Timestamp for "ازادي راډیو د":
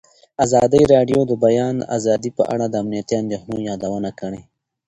0.45-1.27